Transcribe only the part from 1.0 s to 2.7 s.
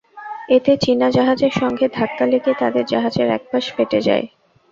জাহাজের সঙ্গে ধাক্কা লেগে